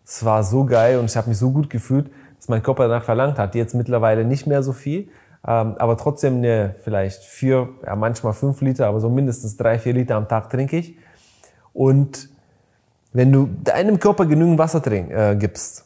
Es 0.05 0.23
war 0.25 0.43
so 0.43 0.65
geil 0.65 0.99
und 0.99 1.05
ich 1.05 1.17
habe 1.17 1.29
mich 1.29 1.37
so 1.37 1.51
gut 1.51 1.69
gefühlt, 1.69 2.09
dass 2.37 2.47
mein 2.47 2.63
Körper 2.63 2.87
danach 2.87 3.03
verlangt 3.03 3.37
hat. 3.37 3.55
Jetzt 3.55 3.75
mittlerweile 3.75 4.23
nicht 4.23 4.47
mehr 4.47 4.63
so 4.63 4.73
viel, 4.73 5.09
ähm, 5.45 5.75
aber 5.77 5.97
trotzdem 5.97 6.37
eine, 6.37 6.75
vielleicht 6.83 7.23
vier, 7.23 7.69
ja, 7.85 7.95
manchmal 7.95 8.33
fünf 8.33 8.61
Liter, 8.61 8.87
aber 8.87 8.99
so 8.99 9.09
mindestens 9.09 9.57
drei, 9.57 9.77
vier 9.77 9.93
Liter 9.93 10.15
am 10.15 10.27
Tag 10.27 10.49
trinke 10.49 10.77
ich. 10.77 10.97
Und 11.73 12.29
wenn 13.13 13.31
du 13.31 13.49
deinem 13.63 13.99
Körper 13.99 14.25
genügend 14.25 14.57
Wasser 14.57 14.81
trink, 14.81 15.11
äh, 15.11 15.35
gibst, 15.35 15.85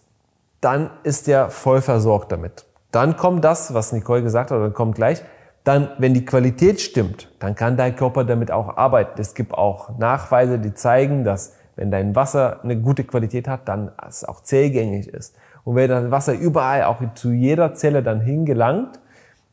dann 0.59 0.89
ist 1.03 1.27
er 1.27 1.49
voll 1.49 1.81
versorgt 1.81 2.31
damit. 2.31 2.65
Dann 2.91 3.17
kommt 3.17 3.43
das, 3.43 3.73
was 3.73 3.93
Nicole 3.93 4.21
gesagt 4.21 4.51
hat, 4.51 4.57
oder 4.57 4.71
kommt 4.71 4.95
gleich. 4.95 5.23
Dann, 5.63 5.89
wenn 5.97 6.13
die 6.13 6.25
Qualität 6.25 6.81
stimmt, 6.81 7.31
dann 7.39 7.55
kann 7.55 7.77
dein 7.77 7.95
Körper 7.95 8.23
damit 8.23 8.51
auch 8.51 8.77
arbeiten. 8.77 9.21
Es 9.21 9.35
gibt 9.35 9.53
auch 9.53 9.97
Nachweise, 9.97 10.59
die 10.59 10.73
zeigen, 10.73 11.23
dass 11.23 11.53
wenn 11.75 11.91
dein 11.91 12.15
Wasser 12.15 12.63
eine 12.63 12.77
gute 12.77 13.03
Qualität 13.03 13.47
hat, 13.47 13.67
dann 13.67 13.91
es 14.07 14.23
auch 14.23 14.41
zellgängig 14.41 15.07
ist. 15.07 15.35
Und 15.63 15.75
wenn 15.75 15.89
das 15.89 16.11
Wasser 16.11 16.33
überall, 16.33 16.83
auch 16.83 17.01
zu 17.13 17.31
jeder 17.31 17.75
Zelle 17.75 18.03
dann 18.03 18.21
hingelangt, 18.21 18.99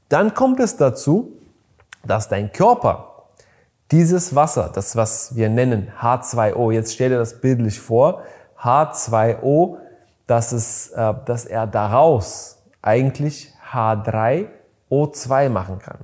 dann 0.09 0.35
kommt 0.35 0.61
es 0.61 0.77
dazu, 0.77 1.33
dass 2.07 2.29
dein 2.29 2.53
Körper 2.53 3.08
dieses 3.91 4.35
Wasser, 4.35 4.71
das 4.73 4.97
was 4.97 5.35
wir 5.35 5.49
nennen 5.49 5.89
H2O, 6.01 6.73
jetzt 6.73 6.95
stell 6.95 7.11
dir 7.11 7.19
das 7.19 7.41
bildlich 7.41 7.81
vor, 7.81 8.23
H2O, 8.61 9.79
dass, 10.27 10.53
es, 10.53 10.91
äh, 10.91 11.15
dass 11.25 11.47
er 11.47 11.67
daraus 11.67 12.63
eigentlich 12.83 13.53
H3O2 13.73 15.49
machen 15.49 15.79
kann. 15.79 15.99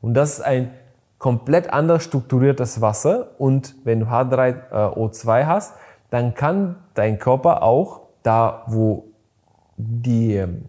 Und 0.00 0.14
das 0.14 0.38
ist 0.38 0.40
ein 0.40 0.72
komplett 1.18 1.72
anders 1.72 2.04
strukturiertes 2.04 2.80
Wasser. 2.80 3.28
Und 3.38 3.74
wenn 3.84 4.00
du 4.00 4.06
H3O2 4.06 5.46
hast, 5.46 5.74
dann 6.10 6.34
kann 6.34 6.76
dein 6.94 7.18
Körper 7.18 7.62
auch 7.62 8.00
da, 8.22 8.62
wo 8.66 9.04
die, 9.76 10.36
ähm, 10.36 10.64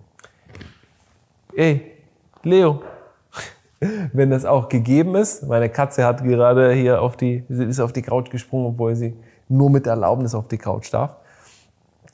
ey, 1.56 1.92
Leo, 2.44 2.82
wenn 4.14 4.30
das 4.30 4.46
auch 4.46 4.70
gegeben 4.70 5.16
ist, 5.16 5.48
meine 5.48 5.70
Katze 5.70 6.06
hat 6.06 6.24
gerade 6.24 6.74
hier 6.74 7.02
auf 7.02 7.18
die, 7.18 7.44
ist 7.48 7.80
auf 7.80 7.94
die 7.94 8.02
Couch 8.02 8.30
gesprungen, 8.30 8.68
obwohl 8.68 8.96
sie 8.96 9.16
nur 9.48 9.70
mit 9.70 9.88
Erlaubnis 9.88 10.36
auf 10.36 10.48
die 10.48 10.58
Couch 10.58 10.94
darf. 10.94 11.16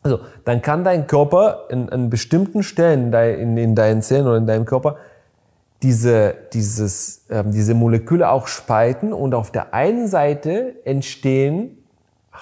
Also, 0.03 0.19
dann 0.43 0.62
kann 0.62 0.84
dein 0.84 1.07
Körper 1.07 1.65
in, 1.69 1.89
an 1.89 2.12
bestimmten 2.12 2.62
Stellen 2.62 3.12
in, 3.12 3.57
in 3.57 3.74
deinen 3.74 4.03
Zellen 4.03 4.27
oder 4.27 4.38
in 4.38 4.45
deinem 4.45 4.65
Körper 4.65 4.98
diese, 5.81 6.36
dieses, 6.53 7.25
ähm, 7.29 7.51
diese 7.51 7.74
Moleküle 7.74 8.29
auch 8.29 8.48
spalten 8.48 9.13
und 9.13 9.34
auf 9.34 9.51
der 9.51 9.74
einen 9.74 10.07
Seite 10.07 10.75
entstehen 10.86 11.77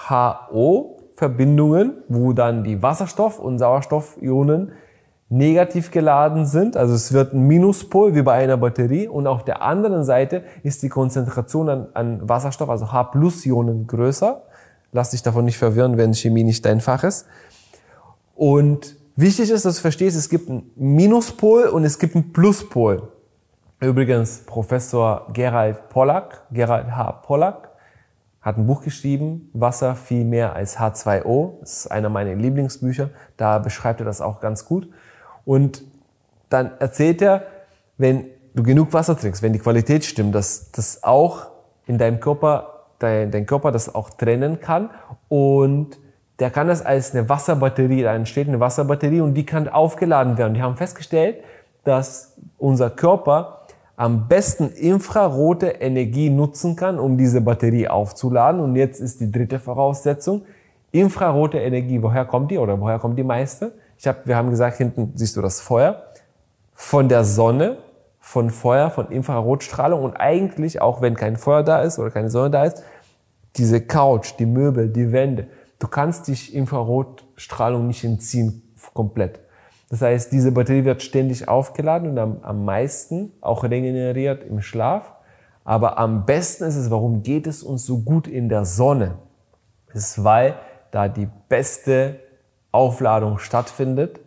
HO-Verbindungen, 0.08 1.94
wo 2.08 2.32
dann 2.32 2.64
die 2.64 2.82
Wasserstoff- 2.82 3.38
und 3.38 3.58
Sauerstoffionen 3.58 4.72
negativ 5.34 5.90
geladen 5.90 6.46
sind. 6.46 6.76
Also 6.76 6.94
es 6.94 7.12
wird 7.12 7.32
ein 7.32 7.46
Minuspol 7.46 8.14
wie 8.14 8.22
bei 8.22 8.34
einer 8.34 8.56
Batterie 8.56 9.08
und 9.08 9.26
auf 9.26 9.44
der 9.44 9.62
anderen 9.62 10.04
Seite 10.04 10.44
ist 10.62 10.82
die 10.82 10.88
Konzentration 10.88 11.68
an, 11.68 11.86
an 11.94 12.28
Wasserstoff, 12.28 12.70
also 12.70 12.92
H-Plus-Ionen 12.92 13.86
größer. 13.86 14.42
Lass 14.92 15.10
dich 15.10 15.22
davon 15.22 15.44
nicht 15.44 15.58
verwirren, 15.58 15.96
wenn 15.96 16.14
Chemie 16.14 16.44
nicht 16.44 16.64
dein 16.64 16.80
Fach 16.80 17.02
ist. 17.02 17.26
Und 18.36 18.96
wichtig 19.16 19.50
ist, 19.50 19.64
dass 19.64 19.76
du 19.76 19.80
verstehst, 19.82 20.16
es 20.16 20.28
gibt 20.28 20.48
einen 20.48 20.70
Minuspol 20.76 21.64
und 21.64 21.84
es 21.84 21.98
gibt 21.98 22.14
einen 22.14 22.32
Pluspol. 22.32 23.08
Übrigens, 23.80 24.42
Professor 24.46 25.26
Gerald 25.32 25.88
Pollack, 25.88 26.44
Gerald 26.52 26.94
H. 26.94 27.10
Pollack, 27.26 27.70
hat 28.40 28.58
ein 28.58 28.66
Buch 28.66 28.82
geschrieben, 28.82 29.50
Wasser 29.52 29.96
viel 29.96 30.24
mehr 30.24 30.54
als 30.54 30.78
H2O. 30.78 31.60
Das 31.60 31.78
ist 31.78 31.86
einer 31.90 32.10
meiner 32.10 32.34
Lieblingsbücher. 32.34 33.10
Da 33.36 33.58
beschreibt 33.58 34.00
er 34.00 34.06
das 34.06 34.20
auch 34.20 34.38
ganz 34.38 34.66
gut. 34.66 34.88
Und 35.44 35.82
dann 36.48 36.72
erzählt 36.78 37.22
er, 37.22 37.46
wenn 37.98 38.26
du 38.54 38.62
genug 38.62 38.92
Wasser 38.92 39.16
trinkst, 39.16 39.42
wenn 39.42 39.52
die 39.52 39.58
Qualität 39.58 40.04
stimmt, 40.04 40.34
dass 40.34 40.70
das 40.70 41.02
auch 41.02 41.46
in 41.86 41.98
deinem 41.98 42.20
Körper, 42.20 42.84
dein, 42.98 43.30
dein 43.30 43.46
Körper 43.46 43.72
das 43.72 43.94
auch 43.94 44.10
trennen 44.10 44.60
kann 44.60 44.90
und 45.28 45.98
der 46.38 46.50
kann 46.50 46.66
das 46.66 46.84
als 46.84 47.14
eine 47.14 47.28
Wasserbatterie, 47.28 48.02
da 48.02 48.14
entsteht 48.14 48.48
eine 48.48 48.58
Wasserbatterie 48.58 49.20
und 49.20 49.34
die 49.34 49.46
kann 49.46 49.68
aufgeladen 49.68 50.36
werden. 50.36 50.54
Die 50.54 50.62
haben 50.62 50.76
festgestellt, 50.76 51.36
dass 51.84 52.36
unser 52.58 52.90
Körper 52.90 53.60
am 53.96 54.26
besten 54.26 54.70
infrarote 54.70 55.68
Energie 55.68 56.30
nutzen 56.30 56.74
kann, 56.74 56.98
um 56.98 57.16
diese 57.16 57.40
Batterie 57.40 57.86
aufzuladen. 57.86 58.60
Und 58.60 58.74
jetzt 58.74 59.00
ist 59.00 59.20
die 59.20 59.30
dritte 59.30 59.60
Voraussetzung. 59.60 60.42
Infrarote 60.90 61.58
Energie, 61.58 62.02
woher 62.02 62.24
kommt 62.24 62.50
die 62.50 62.58
oder 62.58 62.80
woher 62.80 62.98
kommt 62.98 63.18
die 63.18 63.24
meiste? 63.24 63.72
Ich 64.04 64.08
hab, 64.08 64.26
wir 64.26 64.36
haben 64.36 64.50
gesagt, 64.50 64.76
hinten 64.76 65.12
siehst 65.14 65.34
du 65.34 65.40
das 65.40 65.62
Feuer. 65.62 66.02
Von 66.74 67.08
der 67.08 67.24
Sonne, 67.24 67.78
von 68.20 68.50
Feuer, 68.50 68.90
von 68.90 69.10
Infrarotstrahlung 69.10 70.02
und 70.02 70.14
eigentlich, 70.14 70.82
auch 70.82 71.00
wenn 71.00 71.14
kein 71.14 71.38
Feuer 71.38 71.62
da 71.62 71.80
ist 71.80 71.98
oder 71.98 72.10
keine 72.10 72.28
Sonne 72.28 72.50
da 72.50 72.64
ist, 72.64 72.82
diese 73.56 73.80
Couch, 73.80 74.34
die 74.38 74.44
Möbel, 74.44 74.90
die 74.90 75.10
Wände, 75.10 75.46
du 75.78 75.88
kannst 75.88 76.28
dich 76.28 76.54
Infrarotstrahlung 76.54 77.86
nicht 77.86 78.04
entziehen 78.04 78.74
komplett. 78.92 79.40
Das 79.88 80.02
heißt, 80.02 80.30
diese 80.32 80.52
Batterie 80.52 80.84
wird 80.84 81.02
ständig 81.02 81.48
aufgeladen 81.48 82.10
und 82.10 82.18
am, 82.18 82.40
am 82.42 82.62
meisten 82.62 83.32
auch 83.40 83.64
regeneriert 83.64 84.44
im 84.44 84.60
Schlaf. 84.60 85.14
Aber 85.64 85.96
am 85.96 86.26
besten 86.26 86.64
ist 86.64 86.76
es, 86.76 86.90
warum 86.90 87.22
geht 87.22 87.46
es 87.46 87.62
uns 87.62 87.86
so 87.86 88.02
gut 88.02 88.28
in 88.28 88.50
der 88.50 88.66
Sonne? 88.66 89.14
Das 89.94 90.10
ist, 90.10 90.24
weil 90.24 90.56
da 90.90 91.08
die 91.08 91.30
beste 91.48 92.20
Aufladung 92.74 93.38
stattfindet. 93.38 94.20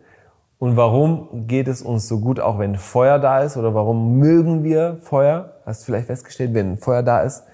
Und 0.58 0.76
warum 0.76 1.46
geht 1.46 1.68
es 1.68 1.82
uns 1.82 2.08
so 2.08 2.18
gut, 2.18 2.40
auch 2.40 2.58
wenn 2.58 2.74
Feuer 2.76 3.20
da 3.20 3.42
ist? 3.42 3.56
Oder 3.56 3.74
warum 3.74 4.18
mögen 4.18 4.64
wir 4.64 4.98
Feuer? 5.02 5.54
Hast 5.64 5.82
du 5.82 5.84
vielleicht 5.86 6.08
festgestellt, 6.08 6.52
wenn 6.54 6.78
Feuer 6.78 7.04
da 7.04 7.20
ist, 7.20 7.44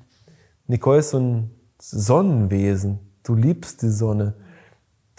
Nicole 0.66 0.98
ist 0.98 1.10
so 1.10 1.20
ein 1.20 1.50
Sonnenwesen. 1.78 2.98
Du 3.22 3.34
liebst 3.34 3.82
die 3.82 3.90
Sonne. 3.90 4.34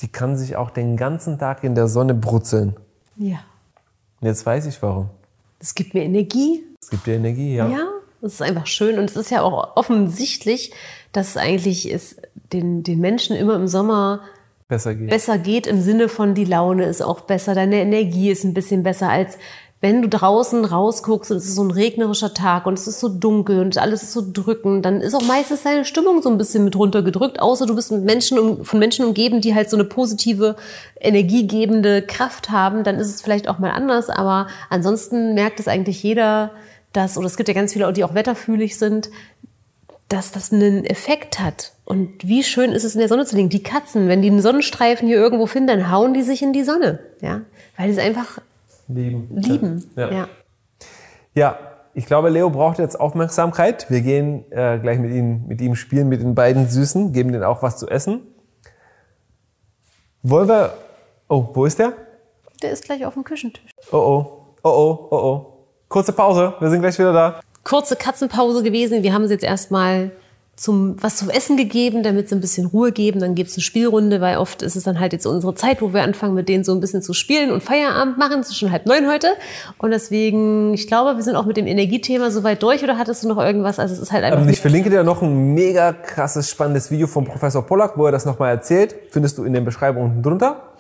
Die 0.01 0.07
kann 0.07 0.37
sich 0.37 0.55
auch 0.55 0.69
den 0.69 0.97
ganzen 0.97 1.39
Tag 1.39 1.63
in 1.63 1.75
der 1.75 1.87
Sonne 1.87 2.13
brutzeln. 2.13 2.75
Ja. 3.15 3.39
Und 4.21 4.27
jetzt 4.27 4.45
weiß 4.45 4.65
ich 4.65 4.81
warum. 4.81 5.09
Das 5.59 5.75
gibt 5.75 5.93
mir 5.93 6.03
Energie. 6.03 6.63
Es 6.81 6.89
gibt 6.89 7.07
dir 7.07 7.15
Energie, 7.15 7.55
ja. 7.55 7.67
Ja, 7.67 7.87
das 8.21 8.33
ist 8.33 8.41
einfach 8.41 8.67
schön. 8.67 8.99
Und 8.99 9.09
es 9.09 9.15
ist 9.15 9.29
ja 9.29 9.41
auch 9.41 9.77
offensichtlich, 9.77 10.73
dass 11.11 11.29
es 11.29 11.37
eigentlich 11.37 11.89
ist, 11.89 12.21
den, 12.51 12.83
den 12.83 12.99
Menschen 12.99 13.35
immer 13.35 13.55
im 13.55 13.67
Sommer 13.67 14.21
Besser 14.67 14.95
geht. 14.95 15.09
besser 15.09 15.37
geht 15.37 15.67
im 15.67 15.81
Sinne 15.81 16.09
von 16.09 16.33
die 16.33 16.45
Laune 16.45 16.85
ist 16.85 17.01
auch 17.01 17.21
besser, 17.21 17.53
deine 17.53 17.81
Energie 17.81 18.31
ist 18.31 18.43
ein 18.43 18.53
bisschen 18.53 18.81
besser 18.81 19.09
als 19.09 19.37
wenn 19.83 20.01
du 20.01 20.07
draußen 20.07 20.63
rausguckst 20.63 21.29
und 21.31 21.35
es 21.35 21.43
ist 21.43 21.55
so 21.55 21.63
ein 21.65 21.69
regnerischer 21.69 22.33
Tag 22.33 22.67
und 22.67 22.79
es 22.79 22.87
ist 22.87 23.01
so 23.01 23.09
dunkel 23.09 23.59
und 23.59 23.77
alles 23.77 24.01
ist 24.01 24.13
so 24.13 24.23
drückend, 24.31 24.85
dann 24.85 25.01
ist 25.01 25.13
auch 25.13 25.23
meistens 25.23 25.63
deine 25.63 25.83
Stimmung 25.83 26.21
so 26.21 26.29
ein 26.29 26.37
bisschen 26.37 26.63
mit 26.63 26.77
runtergedrückt, 26.77 27.41
außer 27.41 27.65
du 27.65 27.75
bist 27.75 27.91
mit 27.91 28.05
Menschen 28.05 28.39
um, 28.39 28.63
von 28.63 28.79
Menschen 28.79 29.03
umgeben, 29.03 29.41
die 29.41 29.53
halt 29.53 29.69
so 29.69 29.75
eine 29.75 29.83
positive, 29.83 30.55
energiegebende 31.01 32.01
Kraft 32.01 32.49
haben, 32.49 32.85
dann 32.85 32.95
ist 32.95 33.09
es 33.09 33.21
vielleicht 33.21 33.49
auch 33.49 33.59
mal 33.59 33.71
anders, 33.71 34.09
aber 34.09 34.47
ansonsten 34.69 35.33
merkt 35.33 35.59
es 35.59 35.67
eigentlich 35.67 36.01
jeder, 36.01 36.51
dass, 36.93 37.17
oder 37.17 37.27
es 37.27 37.35
gibt 37.35 37.49
ja 37.49 37.53
ganz 37.53 37.73
viele, 37.73 37.91
die 37.91 38.05
auch 38.05 38.13
wetterfühlig 38.13 38.77
sind, 38.77 39.09
dass 40.07 40.31
das 40.31 40.53
einen 40.53 40.85
Effekt 40.85 41.41
hat. 41.41 41.73
Und 41.83 42.25
wie 42.25 42.43
schön 42.43 42.71
ist 42.71 42.85
es 42.85 42.93
in 42.93 42.99
der 42.99 43.09
Sonne 43.09 43.25
zu 43.25 43.35
liegen. 43.35 43.49
Die 43.49 43.63
Katzen, 43.63 44.07
wenn 44.07 44.21
die 44.21 44.29
einen 44.29 44.41
Sonnenstreifen 44.41 45.09
hier 45.09 45.17
irgendwo 45.17 45.45
finden, 45.45 45.67
dann 45.67 45.91
hauen 45.91 46.13
die 46.13 46.21
sich 46.21 46.41
in 46.41 46.53
die 46.53 46.63
Sonne. 46.63 46.99
Ja? 47.19 47.41
Weil 47.75 47.89
es 47.89 47.97
einfach 47.97 48.39
Lieben. 48.87 49.29
lieben. 49.35 49.91
Ja. 49.95 50.11
Ja. 50.11 50.27
Ja, 51.35 51.57
ich 51.95 52.05
glaube, 52.05 52.29
Leo 52.29 52.49
braucht 52.49 52.79
jetzt 52.79 52.99
Aufmerksamkeit. 52.99 53.89
Wir 53.89 54.01
gehen 54.01 54.51
äh, 54.51 54.79
gleich 54.79 54.99
mit 54.99 55.11
ihm, 55.11 55.45
mit 55.47 55.61
ihm 55.61 55.75
spielen, 55.75 56.09
mit 56.09 56.21
den 56.21 56.35
beiden 56.35 56.67
Süßen, 56.67 57.13
geben 57.13 57.31
denen 57.31 57.43
auch 57.43 57.61
was 57.61 57.77
zu 57.77 57.87
essen. 57.87 58.21
Wollen 60.21 60.47
wir. 60.47 60.73
Oh, 61.27 61.49
wo 61.53 61.65
ist 61.65 61.79
der? 61.79 61.93
Der 62.61 62.71
ist 62.71 62.83
gleich 62.83 63.05
auf 63.05 63.13
dem 63.13 63.23
Küchentisch. 63.23 63.71
Oh 63.91 63.97
oh, 63.97 64.45
oh 64.63 64.69
oh, 64.69 65.07
oh 65.11 65.15
oh. 65.15 65.53
Kurze 65.89 66.13
Pause, 66.13 66.53
wir 66.59 66.69
sind 66.69 66.81
gleich 66.81 66.97
wieder 66.97 67.13
da. 67.13 67.39
Kurze 67.63 67.95
Katzenpause 67.95 68.63
gewesen. 68.63 69.03
Wir 69.03 69.13
haben 69.13 69.27
sie 69.27 69.33
jetzt 69.33 69.43
erstmal 69.43 70.11
zum, 70.55 71.01
was 71.01 71.17
zum 71.17 71.31
Essen 71.31 71.57
gegeben, 71.57 72.03
damit 72.03 72.29
sie 72.29 72.35
ein 72.35 72.41
bisschen 72.41 72.67
Ruhe 72.67 72.91
geben. 72.91 73.19
Dann 73.19 73.33
gibt's 73.33 73.55
eine 73.55 73.63
Spielrunde, 73.63 74.21
weil 74.21 74.37
oft 74.37 74.61
ist 74.61 74.75
es 74.75 74.83
dann 74.83 74.99
halt 74.99 75.11
jetzt 75.11 75.25
unsere 75.25 75.55
Zeit, 75.55 75.81
wo 75.81 75.93
wir 75.93 76.03
anfangen, 76.03 76.35
mit 76.35 76.47
denen 76.47 76.63
so 76.63 76.73
ein 76.73 76.79
bisschen 76.79 77.01
zu 77.01 77.13
spielen 77.13 77.51
und 77.51 77.63
Feierabend 77.63 78.19
machen. 78.19 78.39
Es 78.39 78.49
ist 78.49 78.59
schon 78.59 78.71
halb 78.71 78.85
neun 78.85 79.09
heute. 79.09 79.29
Und 79.79 79.91
deswegen, 79.91 80.73
ich 80.75 80.87
glaube, 80.87 81.15
wir 81.15 81.23
sind 81.23 81.35
auch 81.35 81.45
mit 81.45 81.57
dem 81.57 81.65
Energiethema 81.65 82.29
soweit 82.29 82.61
durch. 82.61 82.83
Oder 82.83 82.99
hattest 82.99 83.23
du 83.23 83.29
noch 83.29 83.39
irgendwas? 83.39 83.79
Also 83.79 83.95
es 83.95 83.99
ist 83.99 84.11
halt 84.11 84.23
einfach... 84.23 84.41
Ähm, 84.41 84.49
ich 84.49 84.61
verlinke 84.61 84.91
dir 84.91 85.03
noch 85.03 85.23
ein 85.23 85.53
mega 85.55 85.91
krasses, 85.91 86.49
spannendes 86.51 86.91
Video 86.91 87.07
von 87.07 87.25
Professor 87.25 87.65
Pollack, 87.65 87.97
wo 87.97 88.05
er 88.05 88.11
das 88.11 88.25
nochmal 88.25 88.51
erzählt. 88.51 88.95
Findest 89.09 89.39
du 89.39 89.45
in 89.45 89.53
der 89.53 89.61
Beschreibung 89.61 90.03
unten 90.03 90.21
drunter. 90.21 90.73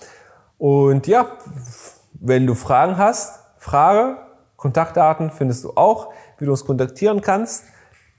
Und 0.59 1.07
ja, 1.07 1.27
wenn 2.13 2.45
du 2.45 2.53
Fragen 2.53 2.97
hast, 2.97 3.39
Frage, 3.57 4.17
Kontaktdaten 4.55 5.31
findest 5.31 5.63
du 5.63 5.71
auch, 5.71 6.09
wie 6.37 6.45
du 6.45 6.51
uns 6.51 6.63
kontaktieren 6.63 7.21
kannst. 7.21 7.63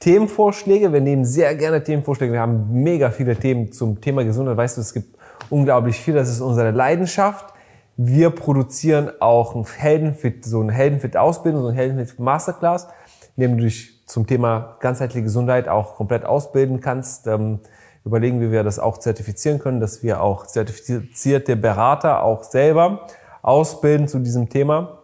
Themenvorschläge, 0.05 0.93
wir 0.93 1.01
nehmen 1.01 1.25
sehr 1.25 1.55
gerne 1.55 1.83
Themenvorschläge. 1.83 2.35
Wir 2.35 2.41
haben 2.41 2.83
mega 2.83 3.11
viele 3.11 3.37
Themen 3.37 3.73
zum 3.73 4.03
Thema 4.03 4.23
Gesundheit. 4.23 4.59
Weißt 4.59 4.77
du, 4.77 4.83
es 4.83 4.93
gibt 4.93 5.17
unglaublich 5.49 5.97
viel. 5.97 6.13
Das 6.13 6.29
ist 6.29 6.43
unsere 6.43 6.73
Leidenschaft. 6.73 7.55
Wir 7.97 8.29
produzieren 8.29 9.11
auch 9.21 9.55
ein 9.55 9.65
Heldenfit, 9.65 10.45
so 10.45 10.61
eine 10.61 10.73
Heldenfit-Ausbildung, 10.73 11.63
so 11.63 11.69
ein 11.69 11.75
Heldenfit-Masterclass, 11.75 12.89
in 13.37 13.41
dem 13.41 13.57
du 13.57 13.65
dich 13.65 14.05
zum 14.05 14.27
Thema 14.27 14.77
ganzheitliche 14.81 15.23
Gesundheit 15.23 15.69
auch 15.69 15.95
komplett 15.95 16.27
ausbilden 16.27 16.83
kannst. 16.83 17.27
Ähm, 17.27 17.61
überlegen, 18.05 18.43
wie 18.43 18.51
wir 18.51 18.63
das 18.63 18.79
auch 18.79 18.99
zertifizieren 18.99 19.59
können, 19.59 19.81
dass 19.81 20.03
wir 20.03 20.21
auch 20.21 20.47
zertifizierte 20.47 21.57
Berater 21.57 22.23
auch 22.23 22.45
selber 22.45 23.07
ausbilden 23.41 24.07
zu 24.07 24.19
diesem 24.19 24.51
Thema. 24.51 24.99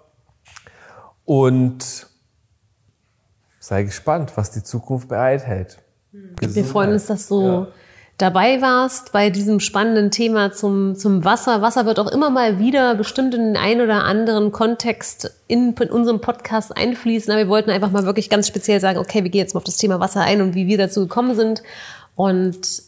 Und 1.25 2.10
sei 3.61 3.85
gespannt, 3.85 4.33
was 4.37 4.51
die 4.51 4.63
Zukunft 4.65 5.09
bereithält. 5.09 5.79
Wir 6.41 6.65
freuen 6.65 6.91
uns, 6.93 7.07
dass 7.07 7.29
du 7.29 7.43
Ja. 7.43 7.67
dabei 8.19 8.61
warst 8.61 9.13
bei 9.13 9.31
diesem 9.31 9.61
spannenden 9.61 10.11
Thema 10.11 10.51
zum, 10.51 10.97
zum 10.97 11.25
Wasser. 11.25 11.63
Wasser 11.63 11.87
wird 11.87 12.01
auch 12.01 12.11
immer 12.11 12.31
mal 12.31 12.59
wieder 12.59 12.95
bestimmt 12.97 13.35
in 13.35 13.43
den 13.53 13.57
einen 13.57 13.83
oder 13.83 14.03
anderen 14.05 14.51
Kontext 14.51 15.33
in, 15.47 15.75
in 15.75 15.91
unserem 15.91 16.21
Podcast 16.21 16.77
einfließen. 16.77 17.31
Aber 17.33 17.43
wir 17.43 17.49
wollten 17.49 17.71
einfach 17.71 17.91
mal 17.93 18.05
wirklich 18.07 18.29
ganz 18.31 18.49
speziell 18.49 18.81
sagen, 18.81 18.99
okay, 18.99 19.23
wir 19.23 19.31
gehen 19.31 19.43
jetzt 19.43 19.55
mal 19.55 19.59
auf 19.59 19.65
das 19.65 19.77
Thema 19.77 20.01
Wasser 20.01 20.23
ein 20.23 20.41
und 20.43 20.55
wie 20.55 20.67
wir 20.67 20.79
dazu 20.79 21.01
gekommen 21.03 21.37
sind. 21.37 21.63
Und 22.17 22.83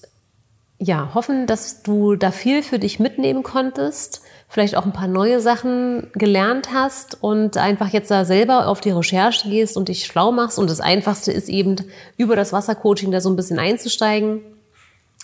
ja, 0.85 1.15
hoffen, 1.15 1.47
dass 1.47 1.85
du 1.85 2.17
da 2.17 2.33
viel 2.33 2.61
für 2.65 2.81
dich 2.81 2.99
mitnehmen 2.99 3.45
konntest, 3.45 4.21
vielleicht 4.49 4.77
auch 4.77 4.85
ein 4.85 4.93
paar 4.93 5.07
neue 5.07 5.41
Sachen 5.41 6.11
gelernt 6.15 6.71
hast 6.75 7.23
und 7.23 7.57
einfach 7.57 7.91
jetzt 7.91 8.11
da 8.11 8.25
selber 8.25 8.67
auf 8.67 8.81
die 8.81 8.91
Recherche 8.91 9.49
gehst 9.49 9.77
und 9.77 9.89
dich 9.89 10.05
schlau 10.05 10.33
machst. 10.33 10.59
Und 10.59 10.69
das 10.69 10.81
Einfachste 10.81 11.31
ist 11.31 11.49
eben, 11.49 11.77
über 12.17 12.35
das 12.35 12.53
Wassercoaching 12.53 13.13
da 13.13 13.21
so 13.21 13.31
ein 13.31 13.37
bisschen 13.37 13.61
einzusteigen, 13.61 14.41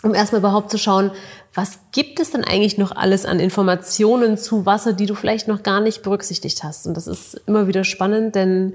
um 0.05 0.15
erstmal 0.15 0.39
überhaupt 0.39 0.71
zu 0.71 0.79
schauen, 0.79 1.11
was 1.55 1.81
gibt 1.91 2.21
es 2.21 2.31
denn 2.31 2.45
eigentlich 2.45 2.79
noch 2.79 2.93
alles 2.93 3.27
an 3.27 3.41
Informationen 3.41 4.39
zu 4.39 4.65
Wasser, 4.65 4.93
die 4.93 5.07
du 5.07 5.17
vielleicht 5.17 5.49
noch 5.49 5.65
gar 5.65 5.81
nicht 5.81 6.05
berücksichtigt 6.05 6.63
hast. 6.63 6.87
Und 6.87 6.97
das 6.97 7.09
ist 7.09 7.35
immer 7.47 7.67
wieder 7.67 7.83
spannend, 7.83 8.37
denn 8.37 8.75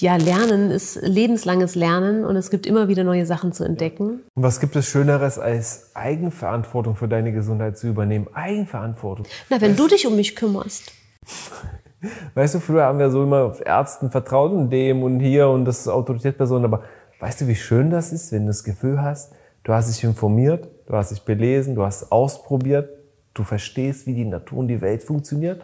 ja, 0.00 0.16
Lernen 0.16 0.70
ist 0.70 1.00
lebenslanges 1.02 1.74
Lernen 1.74 2.24
und 2.24 2.36
es 2.36 2.50
gibt 2.50 2.66
immer 2.66 2.88
wieder 2.88 3.04
neue 3.04 3.26
Sachen 3.26 3.52
zu 3.52 3.64
entdecken. 3.64 4.22
Und 4.34 4.42
was 4.42 4.60
gibt 4.60 4.74
es 4.76 4.86
Schöneres, 4.86 5.38
als 5.38 5.90
Eigenverantwortung 5.94 6.96
für 6.96 7.08
deine 7.08 7.32
Gesundheit 7.32 7.76
zu 7.76 7.88
übernehmen? 7.88 8.26
Eigenverantwortung. 8.32 9.26
Na, 9.48 9.60
wenn 9.60 9.76
du 9.76 9.88
dich 9.88 10.06
um 10.06 10.16
mich 10.16 10.36
kümmerst. 10.36 10.92
Weißt 12.34 12.54
du, 12.54 12.60
früher 12.60 12.84
haben 12.84 12.98
wir 12.98 13.10
so 13.10 13.22
immer 13.22 13.44
auf 13.44 13.60
Ärzten 13.64 14.10
vertraut 14.10 14.52
und 14.52 14.70
dem 14.70 15.02
und 15.02 15.20
hier 15.20 15.48
und 15.48 15.66
das 15.66 15.80
ist 15.80 15.88
Autoritätsperson, 15.88 16.64
aber 16.64 16.82
weißt 17.18 17.42
du, 17.42 17.46
wie 17.46 17.54
schön 17.54 17.90
das 17.90 18.10
ist, 18.10 18.32
wenn 18.32 18.44
du 18.44 18.46
das 18.46 18.64
Gefühl 18.64 19.02
hast, 19.02 19.34
du 19.64 19.74
hast 19.74 19.94
dich 19.94 20.02
informiert, 20.02 20.66
du 20.86 20.94
hast 20.94 21.10
dich 21.10 21.20
belesen, 21.20 21.74
du 21.74 21.84
hast 21.84 22.10
ausprobiert, 22.10 22.88
du 23.34 23.42
verstehst, 23.44 24.06
wie 24.06 24.14
die 24.14 24.24
Natur 24.24 24.60
und 24.60 24.68
die 24.68 24.80
Welt 24.80 25.02
funktioniert 25.02 25.60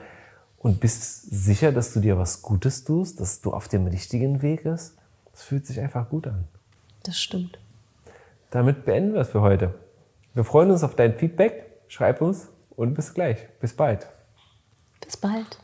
und 0.66 0.80
bist 0.80 1.30
sicher, 1.30 1.70
dass 1.70 1.92
du 1.92 2.00
dir 2.00 2.18
was 2.18 2.42
Gutes 2.42 2.82
tust, 2.82 3.20
dass 3.20 3.40
du 3.40 3.52
auf 3.52 3.68
dem 3.68 3.86
richtigen 3.86 4.42
Weg 4.42 4.64
bist. 4.64 4.96
Das 5.30 5.44
fühlt 5.44 5.64
sich 5.64 5.78
einfach 5.78 6.08
gut 6.08 6.26
an. 6.26 6.42
Das 7.04 7.20
stimmt. 7.20 7.60
Damit 8.50 8.84
beenden 8.84 9.14
wir 9.14 9.20
es 9.20 9.28
für 9.28 9.42
heute. 9.42 9.76
Wir 10.34 10.42
freuen 10.42 10.72
uns 10.72 10.82
auf 10.82 10.96
dein 10.96 11.16
Feedback. 11.16 11.70
Schreib 11.86 12.20
uns 12.20 12.48
und 12.70 12.94
bis 12.94 13.14
gleich. 13.14 13.46
Bis 13.60 13.74
bald. 13.74 14.08
Bis 15.00 15.16
bald. 15.16 15.60